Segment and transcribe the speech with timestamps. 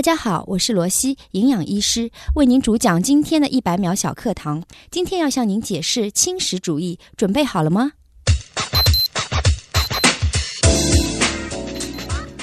[0.00, 4.64] 大家好，我是罗西，营养医师，为您主讲今天的一百秒小课堂。
[4.90, 7.92] 今天要向您解释轻食主义，准备好了吗？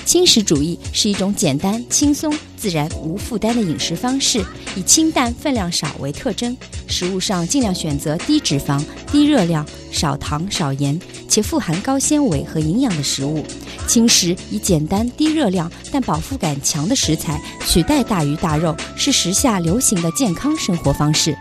[0.07, 4.41] 轻食主义是一种简单、轻松、自然、无负担的饮食方式，
[4.73, 6.55] 以清淡、分量少为特征。
[6.87, 8.81] 食物上尽量选择低脂肪、
[9.11, 10.97] 低热量、少糖、少盐，
[11.27, 13.43] 且富含高纤维和营养的食物。
[13.85, 21.37] 轻食以简单、低热量但饱腹感强的食材取代大鱼大肉，是时下流行的健康生活方式。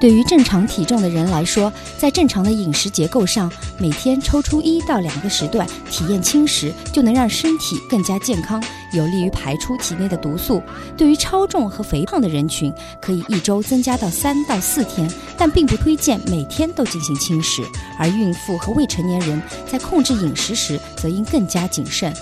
[0.00, 8.62] 对于正常体重的人来说，在正常的饮食结构上，每天抽出一到两个时段体验轻食，就能让身体更加健康，
[8.92, 10.62] 有利于排出体内的毒素。
[10.94, 12.70] 对于超重和肥胖的人群，
[13.00, 17.62] 可以一周增加到三到四天，但并不推荐每天都进行轻食。
[17.98, 22.12] 而孕妇和未成年人在控制饮食时，则应更加谨慎。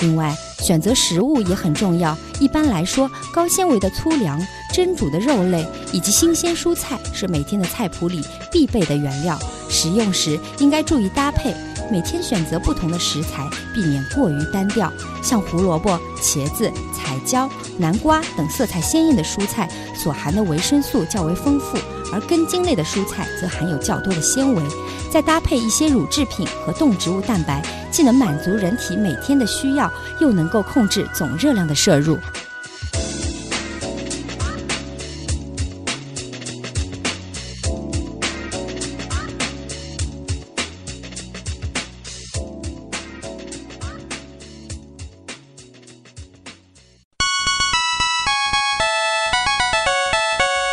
[0.00, 2.16] 另外，选择食物也很重要。
[2.38, 4.40] 一般来说，高纤维的粗粮。
[4.72, 9.36] 蒸煮的肉类以及新鲜蔬菜是每天的菜谱里必备的原料。
[9.68, 11.52] 食用时应该注意搭配，
[11.90, 14.92] 每天选择不同的食材，避免过于单调。
[15.22, 21.76] 像胡萝卜、茄子、彩椒、南瓜等色彩鲜艳的蔬菜所含的维生素较为丰富，
[22.12, 24.62] 而根茎类的蔬菜则含有较多的纤维。
[25.10, 27.60] 再搭配一些乳制品和动植物蛋白，
[27.90, 32.16] 既能满足人体每天的需要，又能够控制总热量的摄入。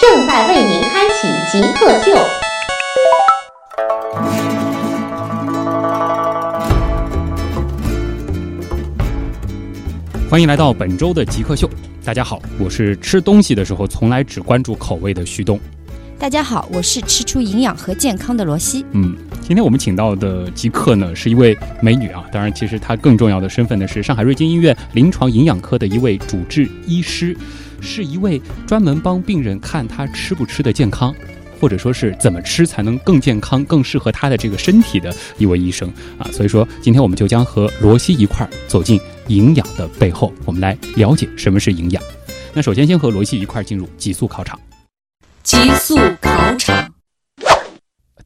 [0.00, 2.16] 正在为您开启极客秀。
[10.30, 11.68] 欢迎来到本周的极客秀。
[12.02, 15.60] 大家好，我是吃东西的时候从来只关注口味的徐东。
[16.18, 18.86] 大家好，我是吃出营养和健康的罗西。
[18.92, 27.36] 嗯，今天我们请到的极客呢是一位美女啊，当然其实她更重要的身份呢是上海瑞金医院临床营养科的一位主治医师。
[27.80, 31.14] 是一位专门帮病人看他吃不吃的健康，
[31.60, 36.30] 或者说是怎么吃才能更健康、更适合他的这个身体的一位医生啊。
[36.32, 42.02] 所以说，今天我们就将和罗西一块儿走进营养的背后，我们来了解什么是营养。
[42.52, 44.58] 那首先，先和罗西一块儿进入极速考场。
[45.42, 46.92] 极速考场，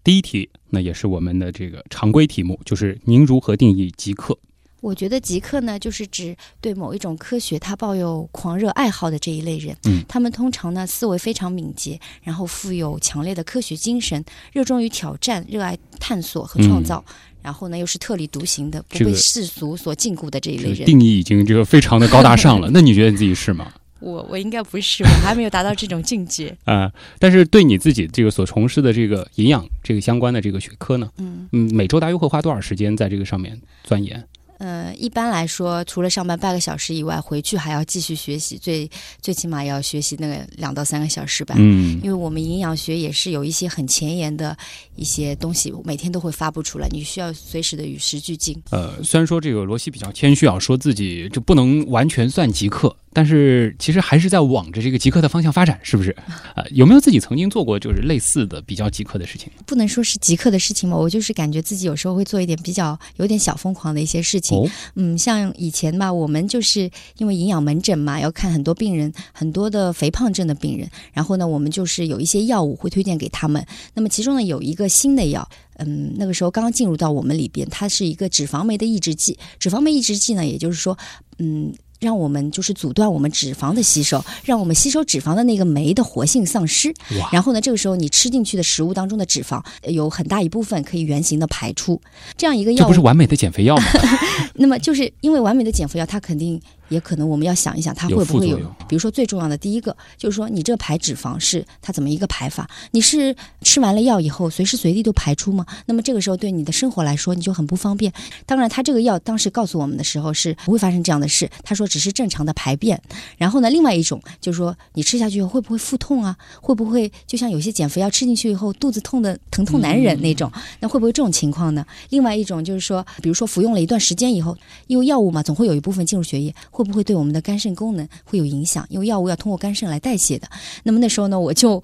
[0.02, 4.36] 第一题，那也是我们的这个常规题目，就是您如何定义极客？
[4.84, 9.74] 我觉得极客呢，就是指对某一种科学他抱有狂热爱好的这一类人。
[9.84, 14.22] 嗯，他们通常呢思维非常敏捷，然后富有强烈的科学精神，
[14.52, 17.02] 热衷于挑战，热爱探索和创造，
[17.40, 20.84] 然后呢又是特立独行的，不被世俗所禁锢的这一类人。
[20.84, 22.68] 定义已经这个非常的高大上了。
[22.74, 23.72] 那你觉得你自己是吗？
[24.00, 26.92] 我我应该不是，我还没有达到这种境界 啊。
[27.18, 34.22] 但是对你自己这个所从事的这个营养这个相关的这个学科呢，嗯嗯，每周大约会花多少时间在这个上面钻研？
[34.64, 41.54] 呃，一般来说，除了上班半个小时以外，回去还要继续学习，最最起码要学习那个两到三个小时吧。
[41.58, 44.56] 嗯，因为我们营养学也是有一些很前沿的
[44.96, 48.56] 一些东西，每天都会发布出来，你需要随时的与时俱进。
[48.70, 52.96] 呃，虽然说这个罗西比较谦虚啊，说自己就不能完全算极客。
[53.14, 56.14] 但是其实还是在往着这个极客的方向发展，是不是？
[56.54, 59.48] 呃，有没有自己曾经做过就是类似的比较极客的事情？
[59.64, 64.68] 不能说是极客的事情嘛，我就是感觉自己有时候会做一点比较有点小疯狂的一些事情。
[64.96, 73.64] 嗯，像以前吧，我们就是因为营养门诊嘛，要看很多病人，很多的肥胖症的病人，然后呢，我们就是有一些药物会推荐给他们。
[73.94, 79.38] 那么其中呢，有一个新的药，嗯，那个时候刚刚进入到我们里边，它是一个脂肪酶的抑制剂。
[79.60, 80.98] 脂肪酶抑制剂呢，也就是说，
[81.38, 81.72] 嗯。
[82.00, 86.92] 让我们就是阻断我们脂肪的吸收，让我们吸收脂肪的那个酶的活性丧失。
[87.32, 92.00] 然后呢，这个时候你吃进去的食物当中的脂肪有很大一部分可以原形的排出。
[92.36, 93.84] 这样一个药，这不是完美的减肥药吗？
[94.54, 96.60] 那么就是因为完美的减肥药，它肯定。
[96.88, 98.58] 也可能我们要想一想，它会不会有？
[98.88, 102.68] 比如说最重要的第一个，就是说你这排脂肪是它怎么一个排法？
[102.90, 105.64] 你是吃完了药以后随时随地都排出吗？
[105.86, 108.12] 那么这个时候对你的生活来说你就很不方便。
[108.46, 111.50] 当然，他这个药当时告诉我们的时候是不会发生这样的事。
[111.62, 113.00] 他说只是正常的排便。
[113.36, 116.36] 然后呢，另外一种就是说，你吃下去后会不会腹痛啊？
[116.60, 120.50] 会不会就像有些减肥药吃进去以后肚子痛的疼痛难忍那种？
[120.80, 121.84] 那会不会这种情况呢？
[122.10, 124.56] 另外一种就是说，比如说服用了一段时间以后，
[124.86, 128.84] 因为药物嘛，总会有一部分进入血液，会不会对我们的肝肾功能会有影响？
[128.88, 130.48] 因为药物要通过肝肾来代谢的。
[130.82, 131.80] 那么那时候呢，我就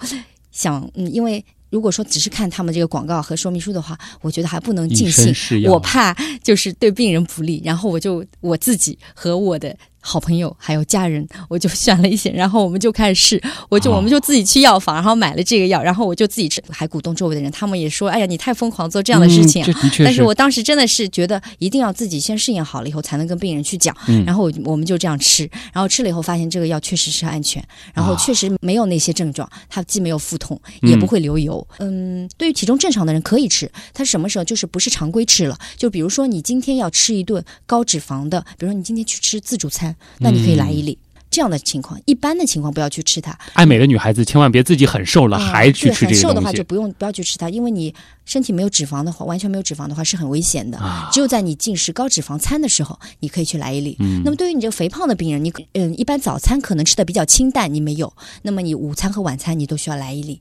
[0.51, 1.45] 想，嗯，因为。
[1.71, 5.33] 如果说只是看他们这个广告和说明书的话，我觉得还不能尽信，
[5.69, 7.63] 我怕就是对病人不利。
[7.65, 9.73] 然后我就我自己和我的。
[10.01, 19.65] 好朋友还有家人，我就选了一些， 然后我们就开始试，我就我们就自己去药房，然后买了这个药，然后我就自己吃，还鼓动周围的人，他们也说：“哎呀，你太疯狂做这样的事情。”
[20.03, 23.95] 但是我当时真的是觉得一定要自己先试验好了以后，才能跟病人去讲。
[24.25, 27.63] 然后我我们就这样吃，然后吃了以后发现这个药确实是安全，
[27.93, 31.67] 然后确实没有那些症状，它既没有腹痛，也不会流油。
[31.79, 35.59] 嗯，对于体重正常的人可以吃，它什么时候就是不是常规吃了？
[35.77, 39.90] 就比如说你今天要吃一顿高脂肪的，比如说你今天去吃自助餐。
[40.19, 40.99] 那你可以来一粒，
[41.31, 43.39] 这样的情况，一般的情况不要去吃它。
[43.55, 47.95] 爱美的女孩子千万别自己很瘦了还去吃这个很瘦的话就不用不要去吃它，因为你
[48.25, 50.79] 身体没有脂肪的话，完全没有脂肪的话是很危险的。
[51.13, 53.97] 只有在你进食高脂肪餐的时候，你可以去来一粒。
[54.25, 58.13] 那么对于你这个肥胖的病人，你嗯一般早餐可能吃的比较清淡，你没有，
[58.43, 60.41] 那么你午餐和晚餐你都需要来一粒。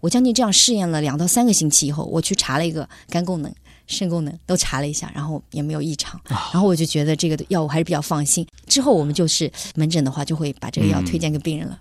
[0.00, 3.52] 我将近这样试验了两到三个星期以后，我去查了一个肝功能。
[3.88, 8.46] 肾功能都查了一下，然后也没有异常，然后我就觉得这个药物还是比较放心。
[8.66, 11.78] 之后我们就是门诊的话，就会把这个药推荐给病人了。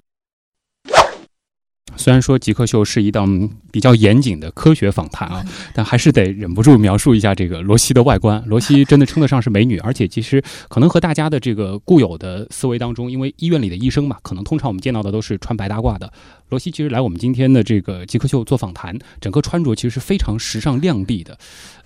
[1.98, 8.42] 虽然说《极客秀》是一档比较严谨的科学访谈啊，但还是得忍不住描述一下这个罗西的外观。
[8.46, 16.12] 罗西真的称得上是美女，而且其实可能和大家的这个固有的思维当中，因为医院里的医生嘛，可能通常我们见到的都是穿白大褂的。
[16.50, 21.38] 罗西其实来我们今天的这个《极客秀》做访谈，整个穿着其实是非常时尚靓丽的。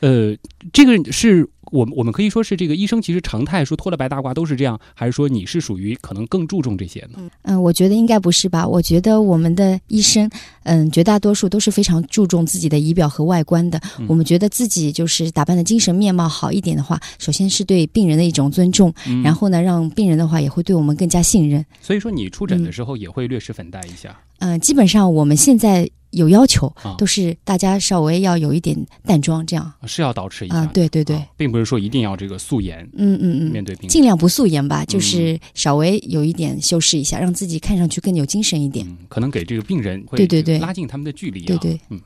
[0.02, 0.36] 呃，
[0.74, 1.50] 这个是。
[1.72, 7.18] 我们我们可以说是这个医生其实常态说脱了白大褂都是这样，还是说你是属于可能更注重这些呢？
[7.44, 8.68] 嗯，我觉得应该不是吧。
[8.68, 10.30] 我觉得我们的医生，
[10.64, 13.82] 嗯，绝大多数都是非常注重自己的仪表和外观的。
[14.08, 21.66] 我们觉得自己就是打扮的精神面貌好一点的话，首先是对病人的一种尊重，然后呢，让病人的话也会对我们更加信任。
[21.82, 24.20] 所以说你出诊的时候也会略施粉黛一下。
[24.40, 25.90] 嗯，基本上我们现在。
[26.12, 30.66] 有要求，都是大家稍微要有一点淡妆，这样是要捯饬一下。
[30.68, 32.84] 对对对，并不是说一定要这个素颜。
[32.94, 38.86] 嗯嗯嗯，面对病人尽量不素颜吧，就是稍微有一点修饰一下，让自己看上去更有精神一点。
[39.10, 41.42] 可能给这个病人对对对拉近他们的距离。
[41.42, 42.00] 对对，嗯。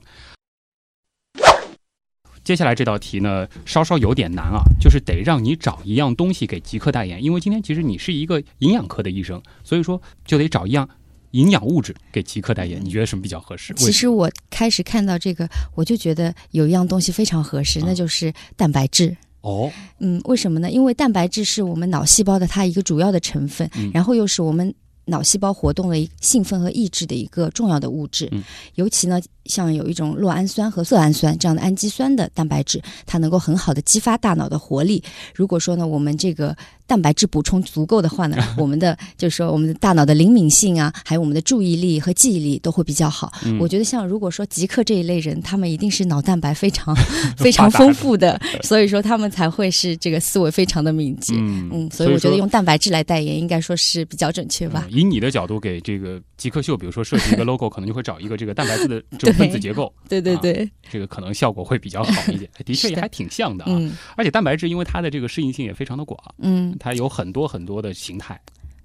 [2.44, 10.88] 接下来这道题呢，稍稍有点难啊，就是得让你找一样东西给极客代言，因为今天其实你是一个营养科的医生，所以说就得找一样。
[11.36, 13.74] 营养物质给极客代言，你觉得什么比较合适？
[13.76, 19.16] 其实我开始看到这个，我就觉得有一样东西非常合适，那就是蛋白质。
[19.42, 20.72] 哦，嗯，为什么呢？
[20.72, 24.74] 因为蛋白质是我们脑细胞的它一个主要的成分，然后又是我们
[25.06, 28.32] 脑细胞活动的一兴奋和抑制的一个重要的物质。
[28.76, 35.04] 尤其呢，像有一种酪氨酸和色氨酸这样的氨基酸的蛋白质，它能够很好的激发大脑的活力。
[35.34, 36.56] 如果说呢，我们这个。
[36.88, 43.34] 蛋白质补充足够的话呢， 我们的就是说我们的大脑的灵敏性啊，还有我们的注意力和记忆力都会比较好。
[43.60, 46.96] 我觉得像如果说极客这一类人，他们一定是脑蛋白非常
[47.38, 51.34] 非常丰富的， 所以说他们才会是这个思维非常的敏捷。
[51.36, 54.88] 嗯，所以我觉得用蛋白质来代言应该说是比较准确吧。
[54.96, 59.94] 以你的角度给这个极客秀，比如说设计一个 logo，可能就会找一个这个蛋白质的这种分子结构。
[60.08, 62.50] 对对对，这个可能效果会比较好一点。
[62.66, 63.72] 的确也还挺像的啊。
[64.16, 66.18] 而且蛋白质因为它的这个适应性也非常的广。
[66.40, 66.76] 嗯。
[66.80, 68.40] 它有很多很多的形态，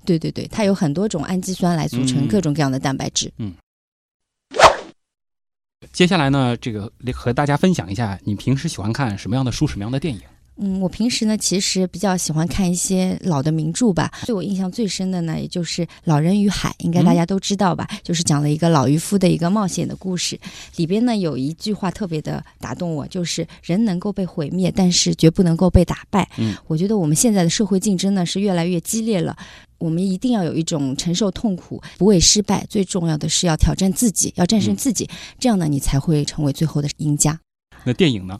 [0.04, 3.32] 对对对，它有很多种氨基酸来组成各种各样的蛋白质。
[3.38, 3.54] 嗯，
[5.92, 10.20] 接下来呢，这个和大家分享一下，你平时喜欢看什么样的书，什么样的电影？
[10.62, 14.12] 嗯，我平时呢，其实比较喜欢看一些老的名著吧。
[14.26, 17.88] 对我印象最深的呢，也就是《老人与海》，应该大家都知道吧？
[18.04, 20.38] 就是讲了一个老渔夫的一个冒险的故事。
[20.76, 26.28] 里边呢，有一句话特别的打动我，就是人能够被毁灭，但是绝不能够被打败。
[26.36, 29.34] 嗯，我觉得我们现在的社会竞争呢是越来越激烈了，
[29.78, 37.40] 我们一定要有一种承受痛苦、不畏失败，最重要的是要挑战自己，要战胜自己，这样呢，你才会成为最后的赢家。
[37.82, 38.38] 那电影呢？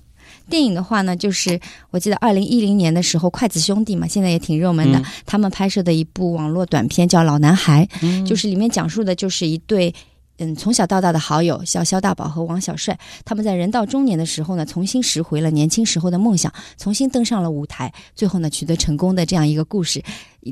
[0.50, 1.58] 电影的话呢，就是
[1.90, 5.00] 我记得二零一零年的时候，筷子兄弟嘛，现在也挺热门的。
[5.24, 7.88] 他们拍摄的一部网络短片叫《老男孩》，
[8.26, 9.94] 就是里面讲述的就是一对
[10.40, 20.02] 嗯从小到大的好友，像肖大宝和王小帅，他们在人到中年的时候呢，重新拾回了年轻时候的梦想，重新登上了舞台，最后呢取得成功的这样一个故事。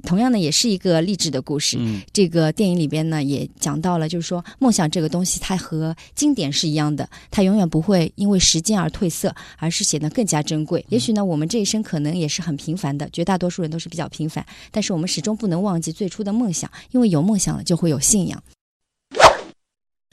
[0.05, 1.79] 同样呢，也是一个励志的故事。
[1.81, 10.85] 嗯这个电影里边呢，也讲到了，就是说梦想这个东西，它和经典是一样的，它永远不会因为时间而褪色，而是显得更加珍贵。
[10.91, 18.43] 也许呢，我们这一生可能也是很平凡的，绝大多数人都是比较平凡，但是我们始终不能忘记最初的梦想，因为有梦想了，就会有信仰。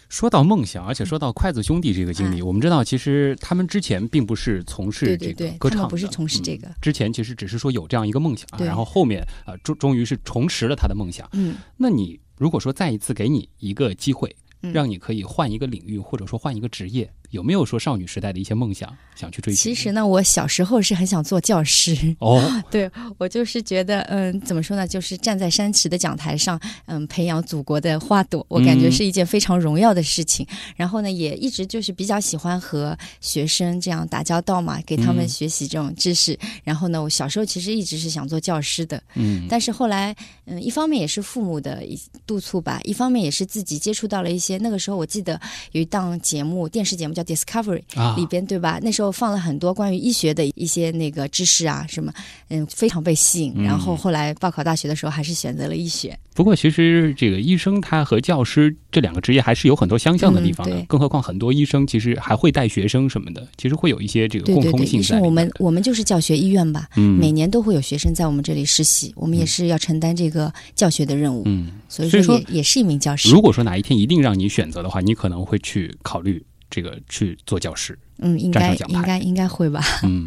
[0.10, 6.76] 说到梦想，而且说到筷子兄弟这个经历，我们知道其实他们之前并不是从事这个歌唱不是从事这个嗯。
[6.82, 11.28] 之前其实只是说有这样一个梦想，啊然后后面啊、呃终终于是重拾了他的梦想。
[11.34, 19.62] 嗯那你如果说再一次给你一个机会，嗯让你可以换一个领域，或者说换一个职业，有没有说少女时代的一些梦想想去追求？
[19.62, 22.16] 其实呢，我小时候是很想做教师。
[22.20, 24.88] 哦， 对我就是觉得，嗯，怎么说呢？
[24.88, 30.48] 就是站在山池的讲台上，嗯，培养祖国的花朵，我感觉嗯是一件非常荣耀的事情。
[30.78, 36.40] 然后呢，也一直就是比较喜欢和学生这样打交道嘛，给他们嗯学习这种知识。
[36.64, 40.16] 然后呢，我小时候其实一直是想做教师的，嗯，但是后来，
[40.46, 44.58] 嗯，一方面也是父母的一督促吧，一方面也是自己接触到了一些。
[44.60, 45.40] 那个时候我记得
[45.74, 48.80] 有一档节目，电视节目叫 Discovery，啊里边对吧？
[48.82, 52.14] 那时候放了很多关于医学的一些那个知识啊，什么，
[52.50, 53.54] 嗯，非常被吸引。
[53.58, 56.18] 嗯然后后来报考大学的时候，还是选择了医学。
[56.36, 73.30] 不过其实这个医生他和教师这两个职业还是有很多相像的地方的，更何况很多医生其实还会带学生什么的，其实会有一些这个共通性在里我们我们就是教学医院吧，嗯每年都会有学生在我们这里实习，我们也是要承担这个教学的任务，嗯，所以说说也也是一名教师。
[73.30, 77.98] 如果说哪一天一定让你选择的话，你可能会去考虑这个去做教师。
[78.20, 79.82] 嗯，应该应该应该会吧。
[80.04, 80.26] 嗯，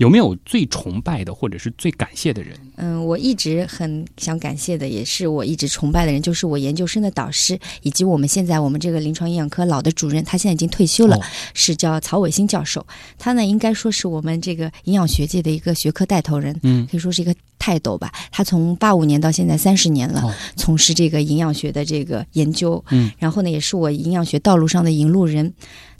[0.00, 2.56] 有没有最崇拜的或者是最感谢的人？
[2.76, 11.20] 嗯，我一直很想感谢的，也是我一直崇拜的人，就是我研究生的导师，以及我们现在我们这个临床营养科老的主任，他现在已经退休了，哦
[11.52, 12.84] 是叫曹伟新教授。
[13.18, 18.10] 他呢，应该说是我们这个营养学界的一个学科带头人，嗯可以说是一个泰斗吧。
[18.32, 25.52] 他从八五年到现在三十年了，哦从事这个营养学的这个研究，嗯，然后呢，也是我营养学道路上的引路人。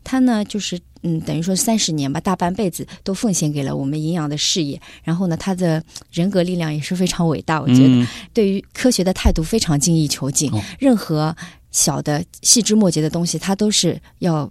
[0.03, 4.81] 他呢，就是嗯，等于说三十年吧，大半辈子都奉献给了我们营养的事业。
[5.03, 7.89] 然后呢，他的人格力量也是非常伟大，我觉得。
[7.89, 11.35] 嗯对于科学的态度非常精益求精，哦任何
[11.71, 14.51] 小的细枝末节的东西，他都是要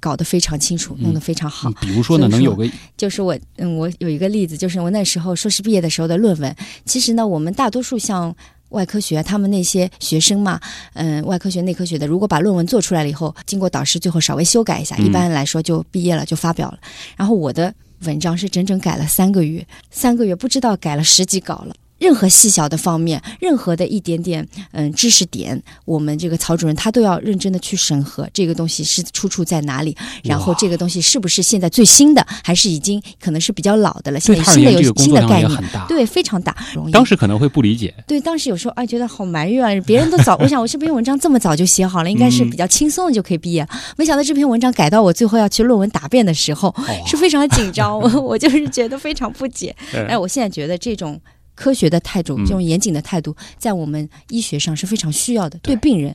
[0.00, 1.68] 搞得非常清楚，嗯弄得非常好。
[1.70, 6.54] 嗯比如说呢，说能有个就是我，嗯，我有一个例子，就是我那时候硕士毕业的时候的论文。
[6.84, 8.34] 其实呢，我们大多数像
[8.76, 10.60] 外科学，他们那些学生嘛，
[10.92, 16.78] 嗯，外科学、内科学的，如果把论文做出来了以后，经过导师最后稍微修改一下，嗯一般来说就毕业了，就发表了。
[17.16, 21.74] 然后我的文章是整整改了三个月，三个月不知道改了十几稿了。
[21.98, 34.20] 任何细小的方面，任何的一点点嗯知识点，我们这个曹主任他都要认真的去审核这个东西是出处在哪里，然后这个东西是不是现在最新的，还是已经可能是比较老的了？
[34.20, 35.62] 现在新的有新的概念。
[35.88, 36.54] 对，非常大。
[36.92, 49.74] 当时可能会不理解，对当时有时候哎觉得好埋怨啊，别人都早， 我想我这篇文章这么早就写好了， 应该是嗯比较轻松的就可以毕业，没想到这篇文章改到我最后要去论文答辩的时候，哦是非常紧张，我 我就是觉得非常不解。
[49.92, 51.20] 对哎，我现在觉得这种
[51.56, 55.58] 科学的态度，嗯这种严谨的态度，在我们医学上是非常需要的。
[55.58, 56.14] 对对病人，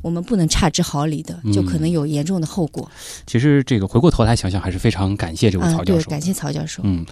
[0.00, 2.90] 我们不能差之毫厘的，就可嗯能有严重的后果。
[3.26, 6.08] 其实这个回过头来想想，还是非常感谢这位曹教授。
[6.08, 6.80] 感谢曹教授。
[6.84, 7.04] 嗯，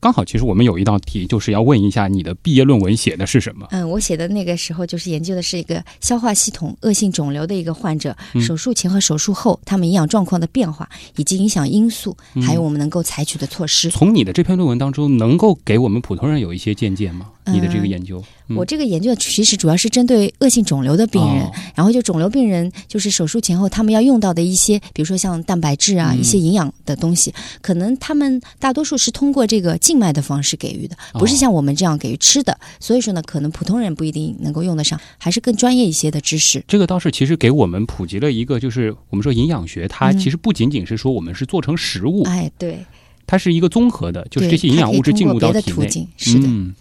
[0.00, 3.66] 刚好，其实我们有一道题，就是要问一下你的毕业论文写的是什么？
[3.70, 13.90] 嗯，我写的那个时候就是研究的是一个消化系统恶性肿瘤的一个患者，嗯手术前和手术后他们营养状况的变化，以及影响因素，嗯还有我们能够采取的措施。
[13.90, 17.26] 从你的这篇论文当中，能够给我们普通人有一些借鉴吗？
[17.46, 18.24] 你的这个嗯研究，嗯
[18.56, 21.52] 我这个研究其实主要是针对恶性肿瘤的病人，哦。
[21.74, 26.20] 然后就肿瘤病人就是手术前后他们要用到的一些，比如说像蛋白质啊、嗯。
[26.20, 32.58] 一些营养的东西，可能他们大多数是通过这个静脉的方式给予的，不是哦像我们这样给予吃的。
[32.80, 36.62] 所以说呢，可能普通人不一定能够用得上，还是更专业一些的知识。
[36.66, 42.84] 这个倒是其实给我们普及了一个，就是我们说营养学，它嗯其实不仅仅是说我们是做成食物，哎，对，
[43.26, 46.08] 它是一个综合的，就是这些营养物质进入到体内。
[46.36, 46.74] 嗯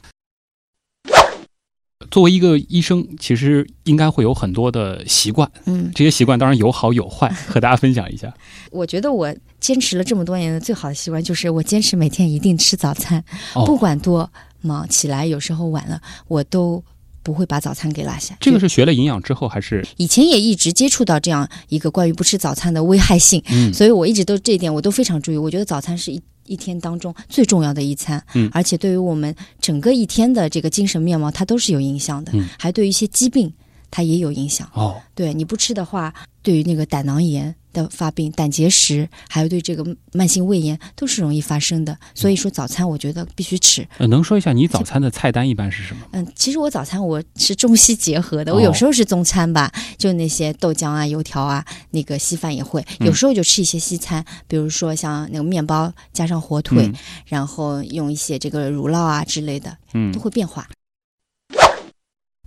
[2.10, 8.34] 作为一个医生，其实应该会有很多的习惯，嗯，这些习惯当然有好有坏， 和大家分享一下。
[8.72, 13.24] 我觉得我坚持了这么多年的最好的习惯就是我坚持每天一定吃早餐，
[13.56, 14.30] 哦不管多
[14.62, 16.84] 忙，起来有时候晚了，我都
[17.24, 18.36] 不会把早餐给落下。
[18.40, 25.38] 这个是学了营养之后，还是以前也一直接触到这样一个关于不吃早餐的危害性，嗯所以我一直都这一点我都非常注意。
[25.38, 28.50] 我觉得早餐是一一天当中最重要的一餐，嗯。
[28.52, 32.48] 而且对于我们整个一天的这个精神面貌，它都是有影响的，嗯。
[32.58, 33.54] 还对于一些疾病，
[33.92, 34.70] 它也有影响。
[34.74, 37.54] 哦，对你不吃的话，对于那个胆囊炎
[37.84, 41.96] 的发病、胆结石，还有对这个慢性胃炎都是容易发生的。
[42.16, 43.88] 所以说早餐我觉得必须吃。
[44.00, 46.02] 呃，能说一下你早餐的菜单一般是什么？
[46.14, 56.94] 嗯，其实我早餐我是中西结合的，我哦有时候是中餐吧，就那些豆浆啊、油条啊，那个稀饭也会，嗯有时候就吃一些西餐，比如说像那个面包加上火腿，嗯
[57.26, 60.68] 然后用一些这个乳酪啊之类的，嗯都，会变化。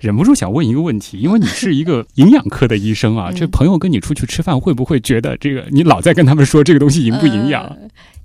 [0.01, 7.63] 忍不住想问一个问题，因为你是一个营养科的医生啊，嗯这朋友跟你出去吃饭，会不会觉得这个你老在跟他们说这个东西营不营养？
[7.65, 7.77] 呃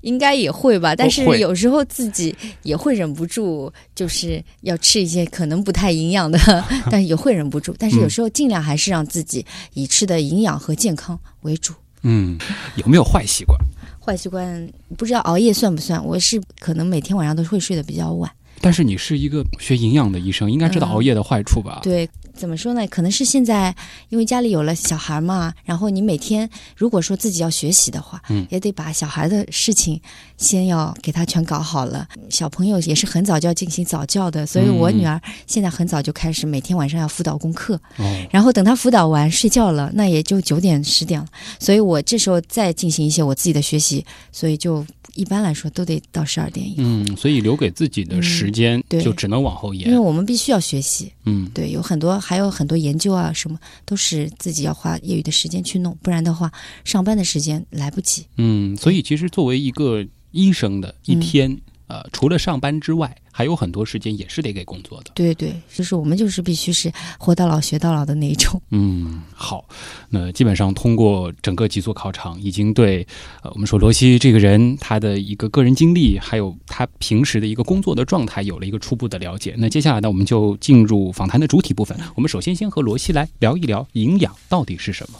[0.01, 6.39] 应该也会吧，但是有时候自己也会忍不住，就是要吃一些可能不太营养的，
[6.91, 7.75] 但也会忍不住。
[7.79, 11.73] 但是有时候尽量还是让自己以吃的营养和健康为主。
[12.03, 12.37] 嗯，
[12.75, 13.59] 有没有坏习惯？
[13.99, 16.05] 坏习惯不知道熬夜算不算？
[16.05, 18.31] 我是可能每天晚上都会睡得比较晚。
[18.61, 21.81] 但是你是一个学营养的医生，应该知道嗯熬夜的坏处吧？
[21.83, 22.85] 对，怎么说呢？
[22.87, 23.75] 可能是现在
[24.09, 29.99] 因为家里有了小孩嘛，然后你每天如果说自己要学习的话，嗯也得把小孩的事情
[30.37, 32.07] 先要给他全搞好了。
[32.29, 41.27] 小朋友也是很早就要进行早教的，所以我嗯女儿现在很早就开始每天晚上要辅导功课，哦，然后等她辅导完睡觉了，那也就九点十点了。
[41.59, 46.83] 所以我这时候再进行一些我自己的学习，所以就一般来说都得到十二点以后。
[46.85, 49.99] 嗯，所以留给自己的时间对就只能往后延因为。
[49.99, 56.51] 我们必须要学习，嗯，对，有很多还有很多研究啊，什么都是自己要花业余的时间去弄，不然的话，
[56.83, 58.25] 上班的时间来不及。
[58.37, 65.11] 嗯，所以其实作为一个医生的一嗯天，呃，除了上班之外，还有很多时间也是得给工作的。
[65.13, 68.61] 对对，就是我们就是必须是活到老学到老的那一种。
[68.71, 69.65] 嗯，好，
[70.09, 73.05] 那基本上通过整个几座考场，已经对
[73.43, 79.53] 呃我们说罗西这个人他的一个个人经历，还有他平时的一个工作的状态有了一个初步的了解。
[79.57, 81.97] 那接下来呢，我们就进入访谈的主体部分。
[82.15, 85.19] 我们首先先和罗西来聊一聊营养到底是什么。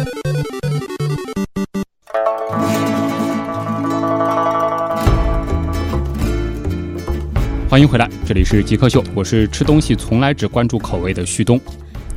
[7.71, 11.57] 欢迎回来，这里是极客秀，我是吃东西从来只关注口味的旭东。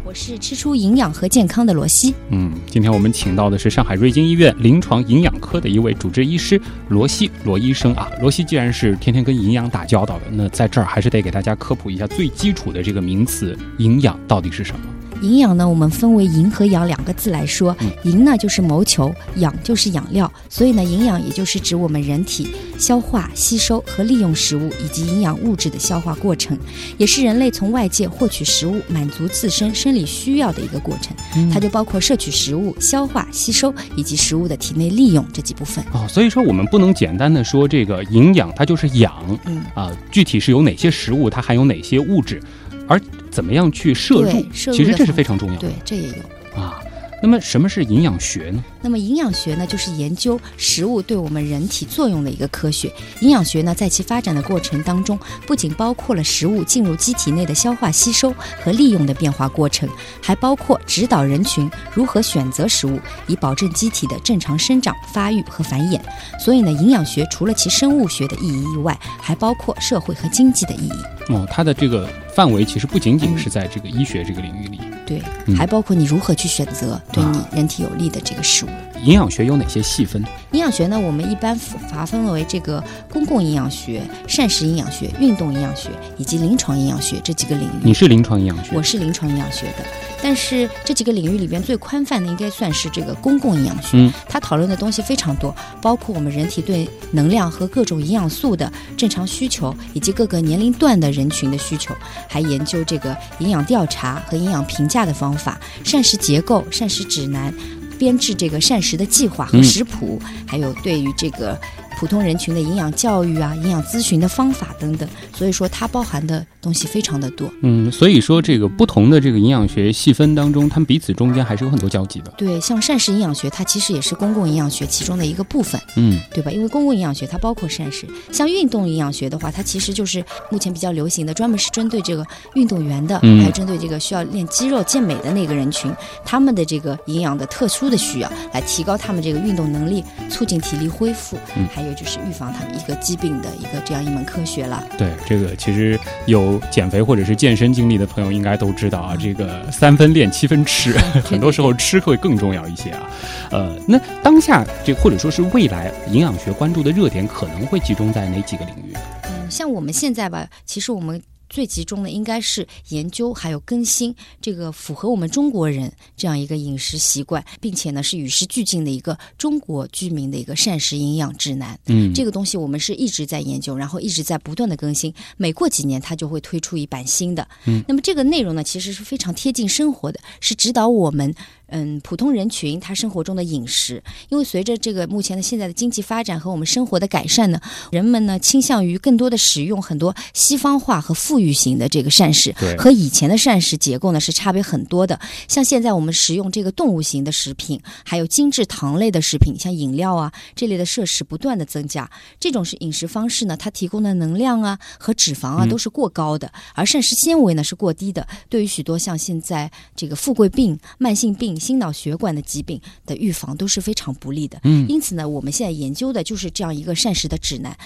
[0.04, 2.12] 我是吃出营养和健康的罗西。
[2.30, 8.10] 嗯，今天我们请到的是上海瑞金医院临床营养科的一位主治医师罗西罗医生啊。
[8.20, 14.80] 罗西既然是天天跟营养打交道的，那在这儿还是得给大家科普一下最基础的这个名词——营养到底是什么？
[15.22, 17.90] 营养呢，我们分为营和养两个字来说嗯。
[18.04, 22.48] 营呢就是谋求，养就是养料，所以呢，营养也就是指我们人体
[22.78, 26.58] 消化、吸收和利用食物以及营养物质的消化过程，
[26.98, 31.16] 也是人类从外界获取食物满足自身生理需要的一个过程。
[31.52, 35.84] 它就包括摄取食物、消化、吸收以及食物的体内利用这几部分。
[35.92, 39.12] 哦，所以说我们不能简单的说这个营养它就是养
[39.46, 42.42] 嗯，啊、具体是有哪些食物，它含有哪些物质，
[42.86, 43.00] 而
[43.34, 46.62] 怎么样去摄入，其实这是非常重要的对，这也有。
[46.62, 46.80] 啊。
[47.22, 48.62] 那么什么是营养学呢？
[48.82, 52.92] 那么营养学呢，就是研究食物对我们人体作用的一个科学。
[53.20, 59.88] 营养学呢，在其发展的过程当中，不仅包括了食物进入机体内的消化、吸收和利用的变化过程，
[60.20, 65.98] 还包括指导人群如何选择食物，以保证机体的正常生长、发育和繁衍。
[66.38, 71.23] 所以呢，营养学除了其生物学的意义以外，还包括社会和经济的意义。
[71.28, 74.80] 哦，它的这个范围其实不仅仅嗯是在这个医学这个领域里。
[75.06, 78.68] 对，嗯还包括你如何去选择对你啊人体有利的这个食物。
[79.02, 80.22] 营养学有哪些细分？
[80.52, 81.58] 营养学呢，我们一般
[81.90, 87.82] 划分为这个公共营养学、膳食营养学、运动营养学以及临床营养学这几个领域。
[87.82, 89.84] 你是临床营养学我，是临床营养学的，
[90.22, 93.88] 但是这几个领域里边最宽泛的应该算是这个公共营养学。
[93.94, 101.94] 嗯它讨论的东西非常多，包括我们人体对能量和各种营养素的正常需求，以及各个年龄段的人群的需求，
[102.28, 107.52] 还研究这个营养调查和营养评价的方法、膳食结构、膳食指南。
[107.98, 109.64] 编制这个膳食的计划和嗯。
[109.64, 111.58] 食谱，还有对于这个
[111.98, 117.48] 普通人群的营养教育啊、营养咨询的方法等等，所以说它包含的东西非常的多。
[117.62, 122.32] 嗯，所以说这个不同的这个营养学细分当中，他们彼此中间还是有很多交集的。
[122.36, 126.50] 对，像膳食营养学，它其实也是公共营养学其中的一个部分，嗯对吧？
[126.50, 135.92] 因为公共营养学它包括膳食，像运动营养学的话，它其实就是目前比较流行的，专门是针对这个运动员的，嗯还有针对这个需要练肌肉健美的那个人群，
[136.24, 144.82] 他们的这个营养的特殊的需要，来提高他们这个运动能力，促进体力恢复，嗯还有就是预防他们一个疾病的一个这样一门科学了。
[144.98, 153.08] 对，这个其实有减肥或者是健身经历的朋友应该都知道啊，这个三分练七分吃， 很多时候吃会更重要一些啊。
[153.50, 158.94] 呃，那当下这或者说是未来营养学关注的热点可能会集中在哪几个领域？
[159.24, 161.20] 嗯，像我们现在吧，其实我们
[161.54, 171.78] 最集中的应该是研究还有更新这个符合我们中国人这样一个饮食习惯，并且呢是与时俱进的一个中国居民的一个膳食营养指南。
[171.86, 177.46] 嗯，这个东西我们是一直在研究，然后一直在不断的更新，每过几年它就会推出一版新的。
[177.66, 181.32] 嗯，那么这个内容呢，其实是非常贴近生活的，是指导我们
[181.68, 184.02] 嗯普通人群他生活中的饮食。
[184.28, 187.60] 因为随着这个目前的现在的经济发展和我们生活的改善呢，
[187.92, 195.18] 人们呢倾向于更多的使用很多西方化和富裕型的这个膳食，和以前的膳食结构呢是差别很多的。
[195.48, 214.60] 像现在我们食用这个动物型的食品，还有精致糖类的食品，像饮料啊这类的摄食不断的增加，这种是饮食方式呢，它提供的能量啊和脂肪啊嗯都是过高的，而膳食纤维呢是过低的，对于许多像现在这个富贵病、慢性病、心脑血管的疾病的预防都是非常不利的。
[214.64, 217.76] 嗯，因此呢，我们现在研究的就是这样一个膳食的指南。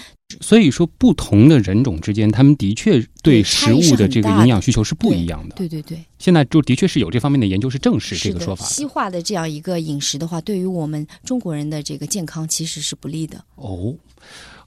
[0.41, 5.55] 所以说不同的人种之间，他们的确对对食物的这个营养需求是不一样的。
[5.55, 13.43] 对对对，现在就的确是有这方面的研究是证实这个说法西化的这样一个饮食的话，对于我们中国人的这个健康其实是不利的。
[13.55, 13.95] 哦。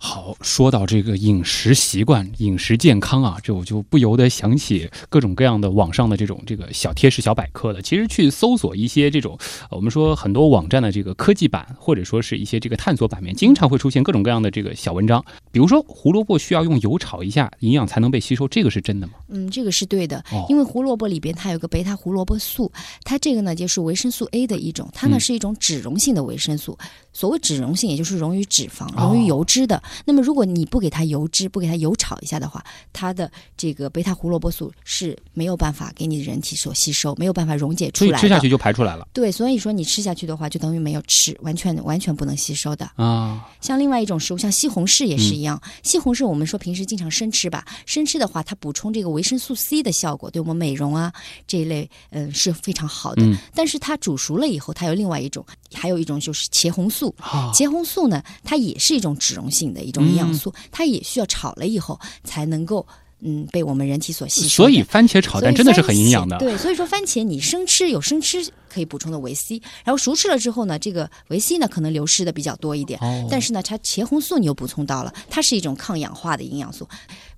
[0.04, 7.80] 好，说到这个饮食习惯、饮食健康啊，这我就不由得想起各种各样的网上的这种这个小贴士、小百科了。
[7.80, 9.38] 其实去搜索一些这种，
[9.70, 15.24] 呃我们说很多网站的这个科技版，或者说是一些这个探索版面，经常会出现各种各样的这个小文章。
[15.52, 19.12] 比如说胡萝卜需要用油炒一下，营养才能被吸收，这个是真的吗？
[19.28, 22.72] 嗯，这个是对的，哦因为胡萝卜里边它有个贝塔胡萝卜素，
[23.04, 26.76] 它这个呢就是维生素 A 的一种，它呢嗯是一种脂溶性的维生素。
[27.12, 29.80] 所谓脂溶性，也就是溶于脂肪、哦溶于油脂的。
[30.04, 38.18] 那么如果你不给它油脂，不给它油炒一下的话，它的这个贝塔胡萝卜素是没有办法给你的人体所吸收，没有办法溶解出来的。
[38.18, 42.90] 所以吃下去就排出来了对，所以说你吃下去的话，就等于没有吃，完全完全不能吸收的。
[42.96, 43.48] 啊。
[43.60, 45.60] 像另外一种食物，像西红柿也是一样。
[45.82, 51.12] 西红柿我们说平时经常生吃吧，生吃的话，它补充这个维生素 C 的效果，对我们美容啊
[51.46, 53.22] 这一类，嗯、是非常好的。
[53.22, 57.14] 嗯但是它煮熟了以后，它有另外一种，还有一种就是茄红素。
[57.18, 62.86] 啊，茄红素呢，它也是一种脂溶性的一种营养素，它也需要炒了以后才能够
[63.20, 64.48] 嗯被我们人体所吸收。
[64.48, 66.38] 所以番茄炒蛋真的是很营养的。
[66.38, 72.98] 对，所以说番茄你生吃有生吃可以补充的维 C，然后熟吃了之后呢，这个维 C 呢可能流失的比较多一点。
[73.00, 76.88] 哦但是呢，它茄红素你又补充到了，它是一种抗氧化的营养素。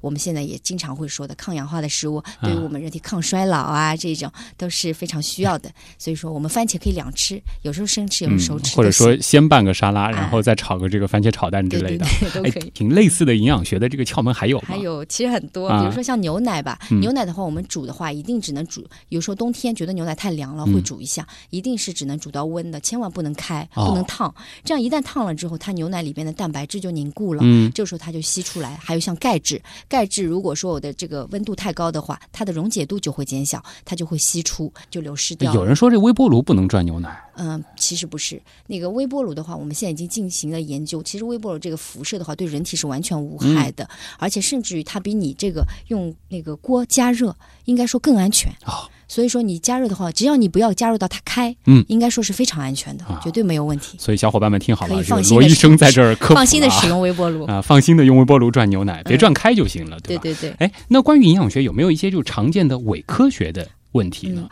[0.00, 5.70] 我们现在也经常会说的，抗氧化的食物对于我们人体抗衰老啊，这种都是非常需要的。
[5.98, 12.04] 所以说，我们番茄可以两吃，有时候生吃，有时候熟吃、嗯或者说先拌个沙拉，哎然后再炒个这个番茄炒蛋之类的。
[12.20, 12.70] 对 都哎可以，。
[12.74, 14.64] 挺类似的营养学的这个窍门还有吗？
[14.68, 24.34] 还有其实很多，啊比如说像牛奶吧，嗯牛奶的话，我们煮的话一定只能煮，有时候冬天觉得牛奶太凉了，嗯会煮一下，一定是只能煮到温的，千万不能开，哦不能烫。
[24.64, 27.40] 这样一旦烫了之后，它牛奶里边的蛋白质就凝固了。
[27.44, 35.54] 嗯，这个时候它就吸出来，还有像钙质，钙质如果说我的这个温度太高的话，它的溶解度就会减小，它就会析出，就流失掉。
[35.54, 38.40] 有人说这微波炉不能转牛奶，嗯，其实不是。
[38.66, 41.02] 那个微波炉的话，我们现在已经进行了研究。
[41.02, 48.50] 其实微波炉这个辐射的话，对人体是完全无害的，而且甚至于它比你这个用那个锅加热，应该说更安全。
[48.66, 53.96] 哦所以说你加热的话，只要你不要加热到它开，嗯应该说是非常安全的，啊绝对没有问题。
[54.00, 57.44] 所以小伙伴们听好了，罗医生在这儿科普放心的使用微波炉。
[57.44, 60.22] 啊，放心的用微波炉转牛奶，别嗯转开就行了，对吧？
[60.22, 60.54] 对对对。
[60.58, 64.42] 哎，那关于营养学有没有一些就常见的伪科学的问题呢？
[64.44, 64.48] 嗯，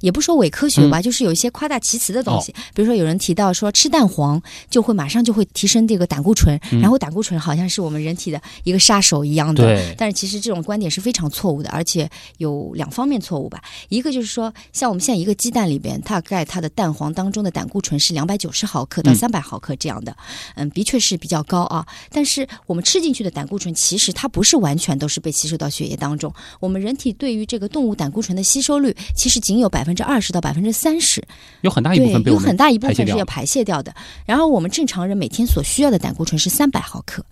[0.00, 2.52] 也不说伪科学吧，就是有一些夸大其词的东西。
[2.52, 9.64] 哦比如说，有人提到说吃蛋黄就会马上就会提升这个胆固醇，嗯然后胆固醇好像是我们人体的一个杀手一样的。
[9.64, 12.08] 对但是其实这种观点是非常错误的，而且
[12.38, 13.62] 有两方面错误吧。
[13.88, 20.14] 一个就是说，像我们现在一个鸡蛋里边，大概它的蛋黄当中的胆固醇是两百九十毫克到嗯三百毫克这样的，
[20.54, 21.86] 嗯，的确是比较高啊。
[22.10, 26.32] 但是我们吃进去的胆固醇，其实它不是完全都是被吸收到血液当中。
[26.60, 31.26] 我们人体对于这个动物胆固醇的吸收率，其实仅有百分之二十到百分之三十，
[31.62, 33.92] 有很大一部对分，有很大一部分是要排泄掉的。
[34.24, 37.24] 然后我们正常人每天所需要的胆固醇是三百毫克。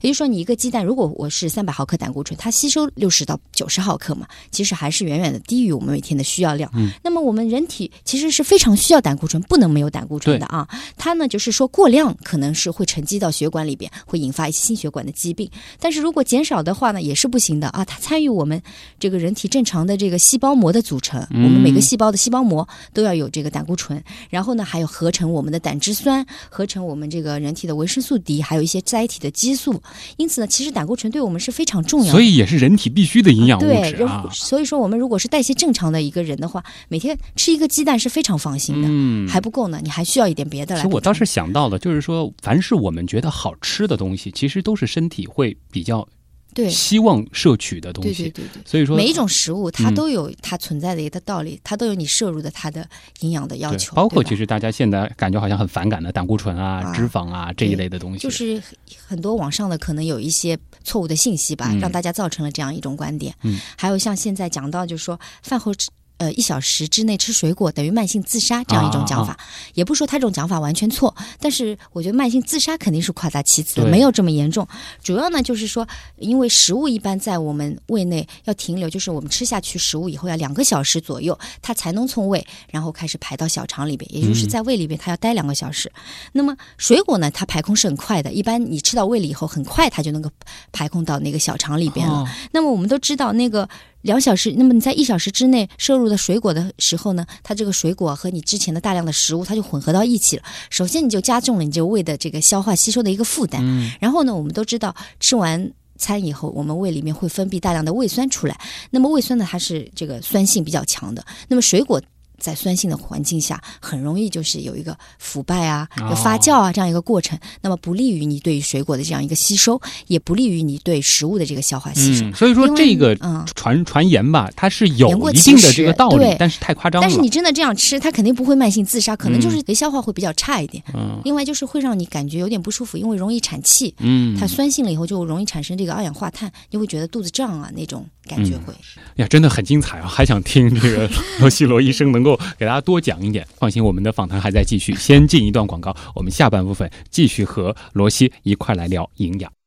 [0.00, 6.70] 也就是说，你一个鸡蛋，如果我是三百毫克胆固醇，它吸收六十到九十毫克嘛，其实还是远远的低于我们每天的需要量。
[6.74, 10.66] 嗯，那么我们人体其实是非常需要胆固醇，不能没有胆固醇的啊。
[10.96, 15.50] 它呢，就是说过量可能是会沉积到血管里边，会引发一些心血管的疾病。
[15.78, 17.84] 但是如果减少的话呢，也是不行的啊。
[17.84, 18.60] 它参与我们
[18.98, 29.82] 这个人体正常的这个细胞膜的组成，嗯我们每个细胞的细胞膜都要有这个胆固醇，然后呢，还有合成我们的胆汁酸，合成我们这个人体的维生素 D，还有一些载体的激素。
[30.16, 32.12] 因此呢，其实胆固醇对我们是非常重要的。
[32.12, 34.28] 所以也是人体必须的营养物，质啊。
[34.32, 40.80] 所以说我们如果是代谢正常的一个人的话，每天吃一个鸡蛋是非常放心的，嗯，还不够呢，你还需要一点别的来。
[40.82, 46.06] 其实我倒是想到了，就是说，凡是我们觉得好吃的东西，其实都是身体会比较
[46.54, 48.24] 对希望摄取的东西。
[48.24, 48.62] 对对对对。
[48.64, 52.88] 所以说，每一种食物它嗯都有它存在的一个道理，它都有你摄入的它的
[53.20, 58.62] 营养的要求，包括其实大家现在感觉好像很反感的胆固醇啊、啊脂肪啊这一类的东西，就是
[59.06, 63.34] 很多网上的可能有一些错误的信息吧，嗯让大家造成了这样一种观点。
[63.42, 65.88] 嗯，还有像现在讲到，就是说饭后吃。
[66.20, 69.38] 呃，一小时之内吃水果等于慢性自杀这样一种讲啊法，
[69.72, 74.68] 也不是说他这种讲法完全错，但是我觉得慢性自杀肯定是夸大其词的，没有这么严重。
[75.02, 85.90] 主要呢就是说，因为食物一般在我们胃内要停留，就是我们吃下去食物以后要两个小时左右，它才能从胃然后开始排到小肠里边，也就是嗯在胃里边它要待两个小时。
[86.32, 90.30] 那么水果呢，它排空是很快的，一般你吃到胃里以后，很快它就能够
[90.70, 92.12] 排空到那个小肠里边了。
[92.12, 93.66] 哦那么我们都知道，那个
[94.02, 100.42] 两小时，那么你在一小时之内摄入的水果的时候呢，它这个水果和你之前的大量的食物，它就混合到一起了。
[100.70, 103.60] 首先，你就加重了你这个胃的这个消化吸收的一个负担。
[103.64, 105.72] 嗯然后呢，我们都知道吃完。
[106.02, 108.58] 餐以后，我们胃里面会分泌大量的胃酸出来。
[108.88, 111.22] 那么胃酸呢，它是这个酸性比较强的。
[111.46, 112.00] 那么水果
[112.40, 115.88] 在酸性的环境下，很容易就是有一个腐败啊、
[116.24, 117.38] 发酵啊这样一个过程。
[117.60, 122.24] 那么不利于你对于水果的这样一个吸收，也不利于你对食物的这个消化吸收。
[122.24, 127.06] 嗯，所以说这个嗯传传言吧，它是有一定的这个道理，但是太夸张了。
[127.06, 130.82] 但是你真的这样吃，它肯定不会慢性自杀，可能就是消化会比较差一点。
[130.94, 133.94] 嗯另外就是会让你感觉有点不舒服，因为容易产气。
[133.98, 138.74] 嗯，它酸性了以后就容易产生这个二氧化碳，你会觉得肚子胀啊那种感觉嗯会。
[139.16, 140.06] 呀，真的很精彩啊！
[140.08, 143.46] 还想听这个 罗西罗医生能够给大家多讲一点。
[143.58, 149.59] 放心，我们的访谈还在继续，先进一段广告，我们下半部分继续和罗西一块来聊营养。